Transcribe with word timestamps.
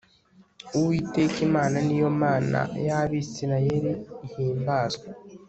uwiteka 0.77 1.37
imana, 1.47 1.77
niyo 1.87 2.09
mana 2.23 2.59
y'abisirayeli, 2.85 3.91
ihimbazwe 4.25 5.05